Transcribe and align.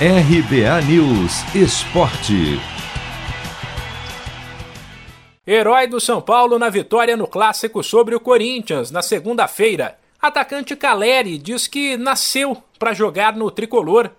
RBA 0.00 0.82
News 0.88 1.54
Esporte. 1.54 2.58
Herói 5.46 5.86
do 5.86 6.00
São 6.00 6.20
Paulo 6.20 6.58
na 6.58 6.68
vitória 6.68 7.16
no 7.16 7.28
clássico 7.28 7.80
sobre 7.80 8.12
o 8.12 8.18
Corinthians 8.18 8.90
na 8.90 9.02
segunda-feira. 9.02 9.96
Atacante 10.20 10.74
Caleri 10.74 11.38
diz 11.38 11.68
que 11.68 11.96
nasceu 11.96 12.60
para 12.76 12.92
jogar 12.92 13.36
no 13.36 13.52
tricolor. 13.52 14.10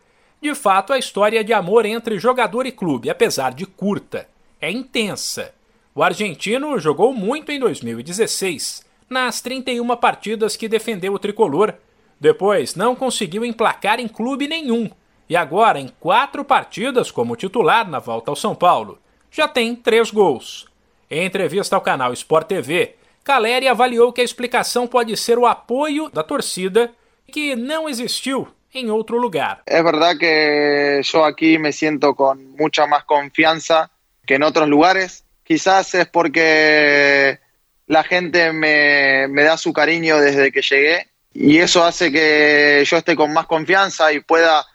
De 0.41 0.55
fato, 0.55 0.93
a 0.93 0.97
história 0.97 1.43
de 1.43 1.51
amor 1.51 1.85
entre 1.85 2.17
jogador 2.17 2.65
e 2.65 2.71
clube, 2.71 3.09
apesar 3.09 3.53
de 3.53 3.65
curta, 3.65 4.29
é 4.61 4.71
intensa. 4.71 5.53
O 5.93 6.01
argentino 6.01 6.79
jogou 6.79 7.13
muito 7.13 7.51
em 7.51 7.59
2016, 7.59 8.85
nas 9.09 9.41
31 9.41 9.93
partidas 9.97 10.55
que 10.55 10.69
defendeu 10.69 11.13
o 11.13 11.19
tricolor. 11.19 11.73
Depois, 12.17 12.75
não 12.75 12.95
conseguiu 12.95 13.43
emplacar 13.43 13.99
em 13.99 14.07
clube 14.07 14.47
nenhum 14.47 14.89
e 15.29 15.35
agora, 15.35 15.79
em 15.79 15.87
quatro 15.99 16.45
partidas 16.45 17.11
como 17.11 17.35
titular 17.35 17.89
na 17.89 17.99
volta 17.99 18.31
ao 18.31 18.35
São 18.35 18.53
Paulo, 18.53 18.99
já 19.31 19.47
tem 19.47 19.75
três 19.75 20.11
gols. 20.11 20.67
Em 21.09 21.25
entrevista 21.25 21.75
ao 21.75 21.81
canal 21.81 22.13
Sport 22.13 22.47
TV, 22.47 22.95
Caleri 23.23 23.67
avaliou 23.67 24.13
que 24.13 24.21
a 24.21 24.23
explicação 24.23 24.87
pode 24.87 25.17
ser 25.17 25.37
o 25.37 25.47
apoio 25.47 26.09
da 26.09 26.23
torcida 26.23 26.91
que 27.31 27.55
não 27.55 27.89
existiu 27.89 28.47
em 28.73 28.89
outro 28.91 29.17
lugar. 29.17 29.61
É 29.65 29.81
verdade 29.81 30.19
que 30.19 31.01
eu 31.13 31.23
aqui 31.23 31.57
me 31.57 31.71
sinto 31.71 32.13
com 32.13 32.35
muita 32.35 32.85
mais 32.85 33.03
confiança 33.03 33.89
que 34.25 34.35
em 34.35 34.43
outros 34.43 34.69
lugares. 34.69 35.23
Quizás 35.43 35.93
es 35.93 36.07
porque 36.07 37.39
la 37.87 38.03
gente 38.03 38.51
me, 38.51 39.27
me 39.27 39.43
da 39.43 39.57
su 39.57 39.71
cariño 39.71 40.19
desde 40.19 40.51
que 40.51 40.61
llegué 40.61 41.07
y 41.33 41.57
eso 41.57 41.83
hace 41.83 42.11
que 42.11 42.83
yo 42.85 42.97
esté 42.97 43.15
con 43.15 43.31
más 43.31 43.45
confianza 43.45 44.11
y 44.11 44.21
pueda 44.21 44.65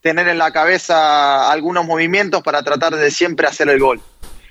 tener 0.00 0.28
en 0.28 0.38
la 0.38 0.52
cabeza 0.52 1.50
algunos 1.50 1.84
movimientos 1.84 2.42
para 2.42 2.62
tratar 2.62 2.96
de 2.96 3.10
siempre 3.10 3.46
hacer 3.46 3.68
el 3.68 3.80
gol, 3.80 4.00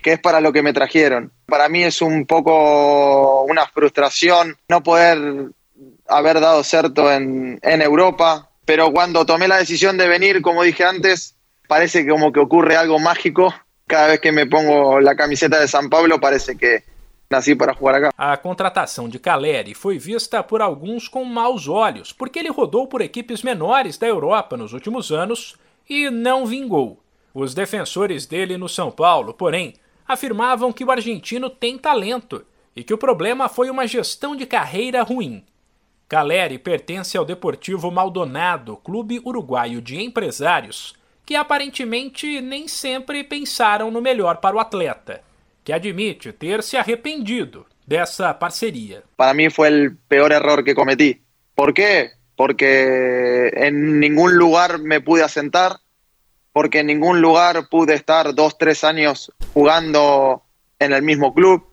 que 0.03 0.13
es 0.13 0.19
para 0.19 0.41
lo 0.41 0.52
que 0.52 0.63
me 0.63 0.73
trajeron. 0.73 1.31
Para 1.45 1.69
mí 1.69 1.83
es 1.83 2.02
un 2.02 2.25
poco 2.25 3.44
una 3.44 3.66
frustración 3.67 4.57
no 4.67 4.83
poder 4.83 5.52
haber 6.07 6.39
dado 6.39 6.63
cierto 6.63 7.11
en, 7.11 7.59
en 7.61 7.81
Europa, 7.81 8.49
pero 8.66 8.91
cuando 8.91 9.25
tomé 9.25 9.47
la 9.47 9.57
decisión 9.57 9.97
de 9.97 10.07
venir, 10.07 10.41
como 10.41 10.63
dije 10.63 10.83
antes, 10.83 11.35
parece 11.67 12.07
como 12.07 12.31
que 12.31 12.39
ocurre 12.39 12.75
algo 12.75 13.00
mágico. 13.00 13.53
Cada 13.85 14.07
vez 14.07 14.19
que 14.19 14.33
me 14.33 14.45
pongo 14.45 15.00
la 15.00 15.16
camiseta 15.16 15.59
de 15.59 15.67
San 15.67 15.89
Pablo 15.89 16.19
parece 16.19 16.57
que, 16.57 16.83
nasci 17.30 17.56
para 17.56 17.73
acá. 17.73 18.14
A 18.17 18.38
contratação 18.38 19.09
de 19.09 19.20
Caleri 19.20 19.73
foi 19.73 19.97
vista 19.97 20.42
por 20.42 20.61
alguns 20.61 21.08
com 21.08 21.23
maus 21.23 21.67
olhos, 21.67 22.11
porque 22.11 22.39
ele 22.39 22.50
rodou 22.50 22.88
por 22.88 23.02
equipes 23.02 23.44
menores 23.44 23.97
da 23.97 24.08
Europa 24.08 24.56
nos 24.56 24.73
últimos 24.73 25.11
anos 25.11 25.56
e 25.89 26.09
não 26.09 26.45
vingou. 26.45 27.02
Os 27.34 27.53
defensores 27.53 28.25
dele 28.25 28.58
no 28.58 28.69
São 28.69 28.89
Paulo, 28.89 29.34
porém, 29.34 29.73
afirmavam 30.08 30.72
que 30.72 30.84
o 30.84 30.92
argentino 30.92 31.50
tem 31.50 31.78
talento 31.78 32.45
e 32.75 32.84
que 32.84 32.94
o 32.94 32.97
problema 32.97 33.50
foi 33.50 33.69
uma 33.69 33.86
gestão 33.86 34.36
de 34.36 34.45
carreira 34.45 35.03
ruim. 35.03 35.44
Caleri 36.08 36.58
pertence 36.58 37.17
ao 37.17 37.25
Deportivo 37.25 37.91
Maldonado, 37.91 38.78
clube 38.78 39.22
uruguaio 39.25 39.81
de 39.81 40.02
empresários, 40.02 40.95
que 41.25 41.36
aparentemente 41.36 42.39
nem 42.39 42.67
sempre 42.67 43.22
pensaram 43.25 43.91
no 43.91 44.02
melhor 44.02 44.38
para 44.38 44.56
o 44.56 44.59
atleta 44.59 45.22
que 45.67 45.73
admite 45.73 46.31
ter 46.31 46.63
se 46.63 46.77
arrependido 46.77 47.65
dessa 47.85 48.33
parceria. 48.39 49.03
Para 49.17 49.33
mí 49.33 49.49
fue 49.49 49.67
el 49.67 49.97
peor 49.97 50.31
error 50.31 50.63
que 50.63 50.73
cometí. 50.73 51.21
¿Por 51.55 51.73
qué? 51.73 52.11
Porque 52.37 53.49
en 53.53 53.99
ningún 53.99 54.38
lugar 54.38 54.79
me 54.79 55.01
pude 55.01 55.23
asentar, 55.23 55.75
porque 56.53 56.79
en 56.79 56.88
ningún 56.88 57.19
lugar 57.19 57.67
pude 57.69 57.95
estar 57.95 58.33
dos, 58.33 58.57
tres 58.57 58.85
años 58.85 59.33
jugando 59.53 60.41
en 60.79 60.93
el 60.93 61.03
mismo 61.03 61.33
club, 61.33 61.67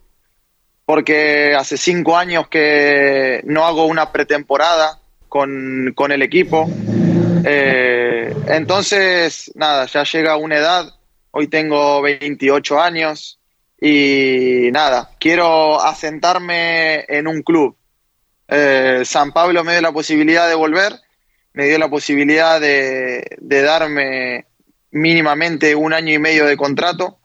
porque 0.87 1.55
hace 1.55 1.77
cinco 1.77 2.17
años 2.17 2.49
que 2.49 3.43
no 3.45 3.65
hago 3.65 3.87
una 3.87 4.11
pretemporada 4.11 4.99
con, 5.29 5.93
con 5.95 6.11
el 6.11 6.23
equipo. 6.23 6.69
Eh, 7.47 8.35
entonces, 8.49 9.53
nada, 9.55 9.87
ya 9.87 10.03
llega 10.03 10.37
una 10.37 10.57
edad, 10.57 10.97
hoy 11.31 11.47
tengo 11.47 12.03
28 12.03 12.81
años, 12.81 13.39
y 13.87 14.71
nada, 14.73 15.11
quiero 15.19 15.79
asentarme 15.79 17.05
en 17.07 17.29
un 17.29 17.43
club. 17.43 17.77
Eh, 18.49 19.03
San 19.05 19.31
Pablo 19.31 19.63
me 19.63 19.73
dio 19.73 19.83
la 19.83 19.93
posibilidad 19.93 20.49
de 20.49 20.55
volver, 20.55 20.95
me 21.53 21.67
dio 21.67 21.79
la 21.79 21.91
posibilidad 21.91 22.59
de, 22.59 23.37
de, 23.37 23.63
darme 23.63 24.47
mínimamente 24.91 25.75
un 25.75 25.93
año 25.93 26.15
y 26.15 26.19
medio 26.19 26.47
de 26.47 26.57
contrato. 26.57 27.19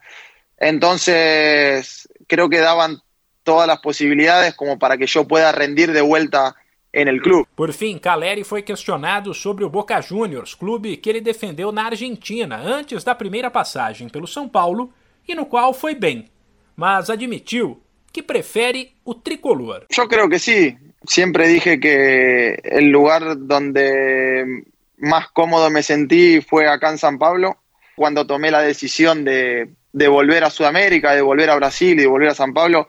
Entonces, 0.58 2.10
creo 2.28 2.50
que 2.50 2.60
daban 2.60 2.98
todas 3.44 3.66
las 3.66 3.80
posibilidades 3.80 4.54
como 4.54 4.78
para 4.78 4.98
que 4.98 5.08
yo 5.08 5.26
pueda 5.26 5.54
rendir 5.54 5.94
de 5.94 6.02
vuelta 6.02 6.58
en 6.92 7.08
el 7.08 7.22
club. 7.22 7.48
Por 7.56 7.72
fim, 7.72 7.98
Caleri 7.98 8.44
foi 8.44 8.64
questionado 8.64 9.34
sobre 9.34 9.64
o 9.64 9.70
Boca 9.70 10.02
Juniors, 10.02 10.56
clube 10.56 10.98
que 10.98 11.10
ele 11.10 11.22
defendeu 11.22 11.72
na 11.72 11.86
Argentina 11.86 12.58
antes 12.58 13.02
da 13.06 13.16
primeira 13.16 13.50
passagem 13.50 14.10
pelo 14.10 14.28
São 14.28 14.50
Paulo 14.50 14.92
e 15.26 15.34
no 15.34 15.46
qual 15.46 15.74
foi 15.74 15.96
bem. 15.96 16.30
Mas 16.80 17.10
admitiu 17.10 17.78
que 18.14 18.24
prefere 18.24 18.94
o 19.04 19.14
tricolor. 19.16 19.86
Yo 19.90 20.08
creo 20.08 20.30
que 20.30 20.40
sí. 20.40 20.78
Siempre 21.06 21.48
dije 21.48 21.80
que 21.80 22.58
el 22.64 22.90
lugar 22.90 23.36
donde 23.38 24.64
más 24.98 25.28
cómodo 25.30 25.70
me 25.70 25.84
sentí 25.84 26.40
fue 26.40 26.70
acá 26.70 26.90
en 26.90 26.98
San 26.98 27.20
Pablo, 27.20 27.58
cuando 27.98 28.26
tomé 28.26 28.50
la 28.50 28.62
decisión 28.62 29.26
de, 29.26 29.70
volver 29.92 30.46
a 30.46 30.50
Sudamérica, 30.50 31.14
de 31.14 31.22
volver 31.22 31.50
a 31.50 31.58
Brasil 31.58 32.00
y 32.00 32.04
de 32.04 32.08
volver 32.08 32.30
a 32.30 32.36
San 32.36 32.54
Pablo. 32.54 32.88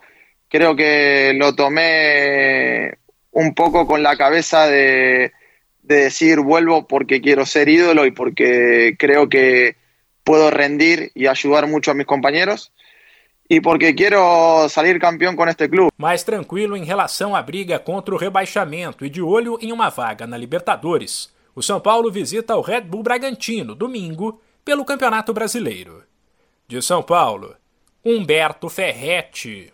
Creo 0.49 0.77
que 0.77 1.33
lo 1.35 1.57
tomé 1.57 2.97
un 3.33 3.55
poco 3.55 3.89
con 3.89 4.05
la 4.05 4.17
cabeza 4.17 4.69
de 4.69 5.33
decir 5.83 6.39
vuelvo 6.39 6.87
porque 6.87 7.21
quiero 7.21 7.45
ser 7.45 7.69
ídolo 7.69 8.07
y 8.07 8.13
porque 8.13 8.95
creo 8.97 9.29
que 9.29 9.75
puedo 10.23 10.51
rendir 10.51 11.11
y 11.15 11.27
ayudar 11.27 11.67
mucho 11.67 11.91
a 11.91 11.95
mis 11.95 12.07
compañeros. 12.07 12.73
E 13.51 13.61
porque 13.61 13.93
quero 13.93 14.69
sair 14.69 15.01
campeão 15.01 15.35
com 15.35 15.45
este 15.49 15.69
clube. 15.69 15.91
Mais 15.99 16.23
tranquilo 16.23 16.77
em 16.77 16.85
relação 16.85 17.35
à 17.35 17.43
briga 17.43 17.81
contra 17.81 18.15
o 18.15 18.19
rebaixamento 18.19 19.05
e 19.05 19.11
de 19.11 19.21
olho 19.21 19.59
em 19.61 19.73
uma 19.73 19.91
vaga 19.91 20.25
na 20.25 20.39
Libertadores. 20.39 21.35
O 21.53 21.61
São 21.61 21.81
Paulo 21.81 22.13
visita 22.13 22.55
o 22.55 22.61
Red 22.61 22.83
Bull 22.83 23.03
Bragantino 23.03 23.75
domingo 23.75 24.41
pelo 24.65 24.85
Campeonato 24.85 25.33
Brasileiro. 25.33 26.05
De 26.69 26.81
São 26.81 27.03
Paulo, 27.03 27.57
Humberto 28.05 28.69
Ferretti. 28.69 29.73